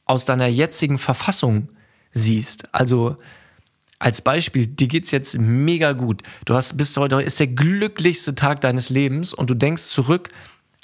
aus 0.04 0.24
deiner 0.24 0.46
jetzigen 0.46 0.98
Verfassung 0.98 1.68
siehst. 2.12 2.74
Also 2.74 3.16
als 3.98 4.22
Beispiel, 4.22 4.66
dir 4.66 4.88
geht's 4.88 5.10
jetzt 5.10 5.38
mega 5.38 5.92
gut. 5.92 6.22
Du 6.44 6.54
hast 6.54 6.76
bis 6.76 6.96
heute 6.96 7.20
ist 7.20 7.40
der 7.40 7.48
glücklichste 7.48 8.34
Tag 8.34 8.60
deines 8.60 8.90
Lebens 8.90 9.34
und 9.34 9.50
du 9.50 9.54
denkst 9.54 9.84
zurück 9.84 10.28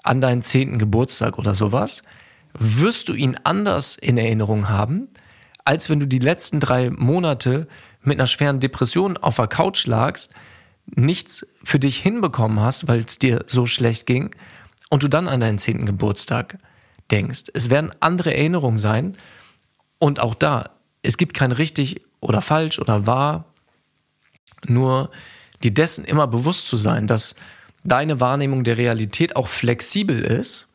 an 0.03 0.21
deinen 0.21 0.43
zehnten 0.43 0.79
Geburtstag 0.79 1.39
oder 1.39 1.55
sowas, 1.55 2.03
wirst 2.53 3.09
du 3.09 3.15
ihn 3.15 3.37
anders 3.45 3.97
in 3.97 4.19
Erinnerung 4.19 4.69
haben, 4.69 5.09
als 5.65 5.89
wenn 5.89 6.01
du 6.01 6.07
die 6.07 6.19
letzten 6.19 6.61
drei 6.61 6.91
Monate 6.91 7.67
mit 8.03 8.19
einer 8.19 8.27
schweren 8.27 8.61
Depression 8.61 9.17
auf 9.17 9.37
der 9.37 9.47
Couch 9.47 9.87
lagst, 9.87 10.35
nichts 10.87 11.47
für 11.63 11.79
dich 11.79 11.99
hinbekommen 11.99 12.61
hast, 12.61 12.89
weil 12.89 13.01
es 13.01 13.19
dir 13.19 13.45
so 13.47 13.67
schlecht 13.67 14.07
ging 14.07 14.35
und 14.91 15.03
du 15.03 15.09
dann 15.09 15.29
an 15.29 15.41
deinen 15.41 15.59
zehnten 15.59 15.87
Geburtstag 15.87 16.59
denkst. 17.11 17.45
Es 17.55 17.71
werden 17.71 17.93
andere 18.01 18.35
Erinnerungen 18.35 18.79
sein 18.79 19.17
und 19.99 20.21
auch 20.21 20.35
da, 20.35 20.71
es 21.03 21.17
gibt 21.17 21.35
kein 21.35 21.53
richtig 21.53 22.03
oder 22.21 22.41
falsch 22.43 22.79
oder 22.79 23.07
wahr, 23.07 23.45
nur 24.67 25.11
dir 25.63 25.73
dessen 25.73 26.05
immer 26.05 26.27
bewusst 26.27 26.69
zu 26.69 26.77
sein, 26.77 27.07
dass 27.07 27.35
deine 27.85 28.21
Wahrnehmung 28.21 28.65
der 28.65 28.79
Realität 28.79 29.37
auch 29.37 29.49
flexibel 29.49 30.21
ist 30.21 30.69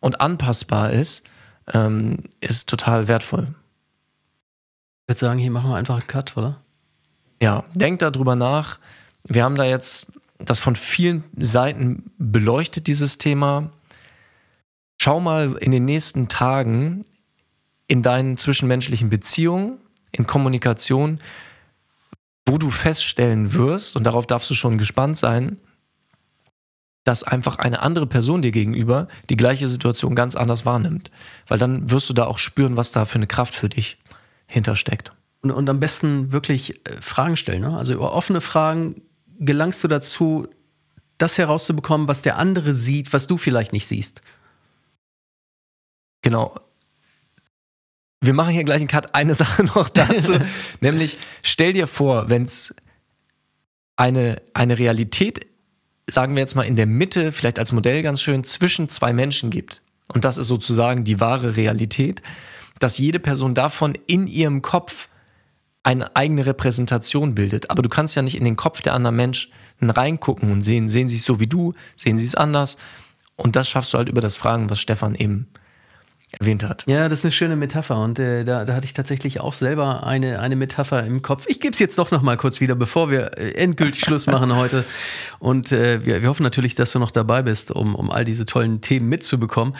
und 0.00 0.20
anpassbar 0.20 0.92
ist, 0.92 1.24
ähm, 1.72 2.18
ist 2.40 2.68
total 2.68 3.08
wertvoll. 3.08 3.48
Ich 5.02 5.08
würde 5.08 5.20
sagen, 5.20 5.38
hier 5.38 5.50
machen 5.50 5.70
wir 5.70 5.76
einfach 5.76 5.96
einen 5.96 6.06
Cut, 6.06 6.36
oder? 6.36 6.60
Ja, 7.40 7.64
denk 7.74 7.98
darüber 7.98 8.36
nach. 8.36 8.78
Wir 9.28 9.44
haben 9.44 9.54
da 9.54 9.64
jetzt 9.64 10.12
das 10.38 10.60
von 10.60 10.76
vielen 10.76 11.24
Seiten 11.36 12.10
beleuchtet, 12.18 12.86
dieses 12.86 13.18
Thema. 13.18 13.70
Schau 15.00 15.20
mal 15.20 15.56
in 15.60 15.70
den 15.70 15.84
nächsten 15.84 16.28
Tagen 16.28 17.04
in 17.86 18.02
deinen 18.02 18.36
zwischenmenschlichen 18.36 19.10
Beziehungen, 19.10 19.78
in 20.12 20.26
Kommunikation, 20.26 21.20
wo 22.46 22.58
du 22.58 22.70
feststellen 22.70 23.54
wirst, 23.54 23.96
und 23.96 24.04
darauf 24.04 24.26
darfst 24.26 24.50
du 24.50 24.54
schon 24.54 24.78
gespannt 24.78 25.18
sein, 25.18 25.58
dass 27.04 27.22
einfach 27.24 27.56
eine 27.56 27.82
andere 27.82 28.06
Person 28.06 28.42
dir 28.42 28.52
gegenüber 28.52 29.08
die 29.28 29.36
gleiche 29.36 29.68
Situation 29.68 30.14
ganz 30.14 30.36
anders 30.36 30.64
wahrnimmt. 30.64 31.10
Weil 31.48 31.58
dann 31.58 31.90
wirst 31.90 32.08
du 32.08 32.14
da 32.14 32.26
auch 32.26 32.38
spüren, 32.38 32.76
was 32.76 32.92
da 32.92 33.04
für 33.04 33.16
eine 33.16 33.26
Kraft 33.26 33.54
für 33.54 33.68
dich 33.68 33.98
hintersteckt. 34.46 35.12
Und, 35.40 35.50
und 35.50 35.68
am 35.68 35.80
besten 35.80 36.30
wirklich 36.32 36.76
äh, 36.86 37.00
Fragen 37.00 37.36
stellen. 37.36 37.62
Ne? 37.62 37.76
Also 37.76 37.92
über 37.92 38.12
offene 38.12 38.40
Fragen 38.40 39.02
gelangst 39.44 39.82
du 39.84 39.88
dazu, 39.88 40.48
das 41.18 41.38
herauszubekommen, 41.38 42.08
was 42.08 42.22
der 42.22 42.38
andere 42.38 42.74
sieht, 42.74 43.12
was 43.12 43.26
du 43.26 43.36
vielleicht 43.38 43.72
nicht 43.72 43.86
siehst. 43.86 44.22
Genau. 46.22 46.58
Wir 48.20 48.34
machen 48.34 48.54
hier 48.54 48.64
gleich 48.64 48.80
einen 48.80 48.88
Cut. 48.88 49.14
Eine 49.14 49.34
Sache 49.36 49.64
noch 49.64 49.88
dazu. 49.88 50.32
nämlich, 50.80 51.18
stell 51.42 51.72
dir 51.72 51.86
vor, 51.86 52.30
wenn 52.30 52.42
es 52.44 52.74
eine, 53.96 54.40
eine 54.54 54.78
Realität 54.78 55.46
sagen 56.10 56.34
wir 56.34 56.40
jetzt 56.40 56.54
mal, 56.54 56.62
in 56.62 56.76
der 56.76 56.86
Mitte, 56.86 57.32
vielleicht 57.32 57.58
als 57.58 57.72
Modell 57.72 58.02
ganz 58.02 58.20
schön, 58.20 58.44
zwischen 58.44 58.88
zwei 58.88 59.12
Menschen 59.12 59.50
gibt. 59.50 59.82
Und 60.08 60.24
das 60.24 60.38
ist 60.38 60.48
sozusagen 60.48 61.04
die 61.04 61.20
wahre 61.20 61.56
Realität, 61.56 62.22
dass 62.78 62.98
jede 62.98 63.20
Person 63.20 63.54
davon 63.54 63.96
in 64.06 64.26
ihrem 64.26 64.62
Kopf 64.62 65.08
eine 65.82 66.14
eigene 66.16 66.46
Repräsentation 66.46 67.34
bildet. 67.34 67.70
Aber 67.70 67.82
du 67.82 67.88
kannst 67.88 68.14
ja 68.14 68.22
nicht 68.22 68.36
in 68.36 68.44
den 68.44 68.56
Kopf 68.56 68.82
der 68.82 68.94
anderen 68.94 69.16
Menschen 69.16 69.52
reingucken 69.80 70.52
und 70.52 70.62
sehen, 70.62 70.88
sehen 70.88 71.08
sie 71.08 71.16
es 71.16 71.24
so 71.24 71.40
wie 71.40 71.46
du, 71.46 71.74
sehen 71.96 72.18
sie 72.18 72.26
es 72.26 72.34
anders. 72.34 72.76
Und 73.36 73.56
das 73.56 73.68
schaffst 73.68 73.92
du 73.92 73.98
halt 73.98 74.08
über 74.08 74.20
das 74.20 74.36
Fragen, 74.36 74.70
was 74.70 74.78
Stefan 74.78 75.14
eben 75.14 75.48
erwähnt 76.38 76.64
hat. 76.64 76.84
Ja, 76.86 77.08
das 77.08 77.20
ist 77.20 77.24
eine 77.26 77.32
schöne 77.32 77.56
Metapher 77.56 77.96
und 77.96 78.18
äh, 78.18 78.44
da, 78.44 78.64
da 78.64 78.74
hatte 78.74 78.86
ich 78.86 78.92
tatsächlich 78.92 79.40
auch 79.40 79.52
selber 79.52 80.06
eine, 80.06 80.40
eine 80.40 80.56
Metapher 80.56 81.04
im 81.04 81.20
Kopf. 81.20 81.44
Ich 81.46 81.60
gebe 81.60 81.72
es 81.72 81.78
jetzt 81.78 81.98
doch 81.98 82.10
noch 82.10 82.22
mal 82.22 82.36
kurz 82.36 82.60
wieder, 82.60 82.74
bevor 82.74 83.10
wir 83.10 83.38
äh, 83.38 83.52
endgültig 83.52 84.02
Schluss 84.02 84.26
machen 84.26 84.54
heute. 84.56 84.84
Und 85.38 85.72
äh, 85.72 86.04
wir, 86.04 86.22
wir 86.22 86.28
hoffen 86.28 86.42
natürlich, 86.42 86.74
dass 86.74 86.92
du 86.92 86.98
noch 86.98 87.10
dabei 87.10 87.42
bist, 87.42 87.70
um, 87.70 87.94
um 87.94 88.10
all 88.10 88.24
diese 88.24 88.46
tollen 88.46 88.80
Themen 88.80 89.08
mitzubekommen. 89.08 89.74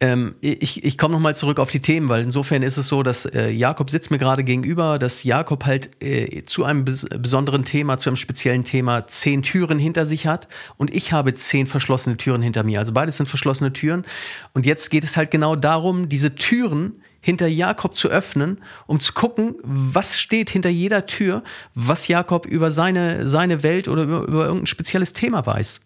Ähm, 0.00 0.34
ich 0.40 0.84
ich 0.84 0.98
komme 0.98 1.14
nochmal 1.14 1.36
zurück 1.36 1.60
auf 1.60 1.70
die 1.70 1.80
Themen, 1.80 2.08
weil 2.08 2.22
insofern 2.22 2.62
ist 2.62 2.76
es 2.76 2.88
so, 2.88 3.04
dass 3.04 3.26
äh, 3.26 3.50
Jakob 3.50 3.90
sitzt 3.90 4.10
mir 4.10 4.18
gerade 4.18 4.42
gegenüber, 4.42 4.98
dass 4.98 5.22
Jakob 5.22 5.64
halt 5.64 6.02
äh, 6.02 6.44
zu 6.44 6.64
einem 6.64 6.84
bes 6.84 7.06
besonderen 7.18 7.64
Thema, 7.64 7.96
zu 7.96 8.10
einem 8.10 8.16
speziellen 8.16 8.64
Thema 8.64 9.06
zehn 9.06 9.42
Türen 9.42 9.78
hinter 9.78 10.04
sich 10.04 10.26
hat 10.26 10.48
und 10.76 10.92
ich 10.92 11.12
habe 11.12 11.32
zehn 11.34 11.66
verschlossene 11.66 12.16
Türen 12.16 12.42
hinter 12.42 12.64
mir. 12.64 12.80
Also 12.80 12.92
beides 12.92 13.18
sind 13.18 13.26
verschlossene 13.26 13.72
Türen. 13.72 14.04
Und 14.52 14.66
jetzt 14.66 14.90
geht 14.90 15.04
es 15.04 15.16
halt 15.16 15.30
genau 15.30 15.54
darum, 15.54 16.08
diese 16.08 16.34
Türen 16.34 17.00
hinter 17.20 17.46
Jakob 17.46 17.94
zu 17.94 18.08
öffnen, 18.08 18.60
um 18.86 19.00
zu 19.00 19.14
gucken, 19.14 19.54
was 19.62 20.18
steht 20.18 20.50
hinter 20.50 20.68
jeder 20.68 21.06
Tür, 21.06 21.42
was 21.74 22.08
Jakob 22.08 22.44
über 22.46 22.70
seine, 22.70 23.26
seine 23.26 23.62
Welt 23.62 23.88
oder 23.88 24.02
über, 24.02 24.22
über 24.24 24.44
irgendein 24.44 24.66
spezielles 24.66 25.14
Thema 25.14 25.46
weiß. 25.46 25.80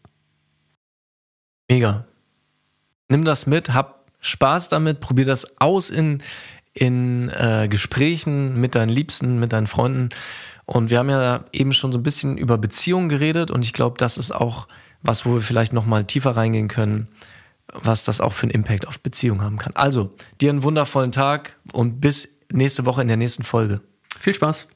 Mega. 1.69 2.07
Nimm 3.09 3.25
das 3.25 3.47
mit, 3.47 3.73
hab 3.73 3.98
Spaß 4.21 4.69
damit, 4.69 5.01
probier 5.01 5.25
das 5.25 5.61
aus 5.61 5.91
in, 5.91 6.23
in 6.75 7.29
äh, 7.31 7.69
Gesprächen 7.69 8.61
mit 8.61 8.75
deinen 8.75 8.89
Liebsten, 8.89 9.39
mit 9.39 9.53
deinen 9.53 9.67
Freunden. 9.67 10.09
Und 10.65 10.91
wir 10.91 10.99
haben 10.99 11.09
ja 11.09 11.45
eben 11.53 11.73
schon 11.73 11.93
so 11.93 11.99
ein 11.99 12.03
bisschen 12.03 12.37
über 12.37 12.59
Beziehungen 12.59 13.09
geredet 13.09 13.51
und 13.51 13.65
ich 13.65 13.73
glaube, 13.73 13.97
das 13.99 14.19
ist 14.19 14.31
auch 14.31 14.69
was, 15.03 15.25
wo 15.25 15.35
wir 15.35 15.41
vielleicht 15.41 15.73
nochmal 15.73 16.05
tiefer 16.05 16.37
reingehen 16.37 16.69
können, 16.69 17.09
was 17.73 18.05
das 18.05 18.21
auch 18.21 18.33
für 18.33 18.45
einen 18.45 18.51
Impact 18.51 18.87
auf 18.87 19.01
Beziehungen 19.01 19.43
haben 19.43 19.59
kann. 19.59 19.73
Also, 19.75 20.15
dir 20.41 20.51
einen 20.51 20.63
wundervollen 20.63 21.13
Tag 21.13 21.57
und 21.73 22.01
bis 22.01 22.29
nächste 22.53 22.85
Woche 22.85 23.03
in 23.03 23.09
der 23.09 23.17
nächsten 23.17 23.45
Folge. 23.45 23.81
Viel 24.19 24.35
Spaß. 24.35 24.69